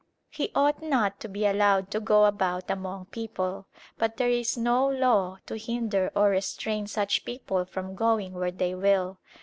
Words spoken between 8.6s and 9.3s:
will.